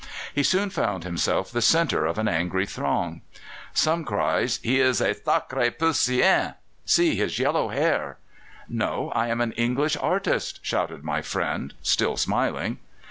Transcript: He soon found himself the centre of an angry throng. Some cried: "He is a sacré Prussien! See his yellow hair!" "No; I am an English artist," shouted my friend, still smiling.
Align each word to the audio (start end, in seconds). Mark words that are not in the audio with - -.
He 0.33 0.41
soon 0.41 0.71
found 0.71 1.03
himself 1.03 1.51
the 1.51 1.61
centre 1.61 2.07
of 2.07 2.17
an 2.17 2.27
angry 2.27 2.65
throng. 2.65 3.21
Some 3.71 4.03
cried: 4.03 4.49
"He 4.63 4.79
is 4.79 4.99
a 4.99 5.13
sacré 5.13 5.77
Prussien! 5.77 6.55
See 6.85 7.15
his 7.17 7.37
yellow 7.37 7.67
hair!" 7.69 8.17
"No; 8.67 9.11
I 9.13 9.27
am 9.27 9.41
an 9.41 9.51
English 9.51 9.95
artist," 10.01 10.59
shouted 10.63 11.03
my 11.03 11.21
friend, 11.21 11.75
still 11.83 12.17
smiling. 12.17 12.79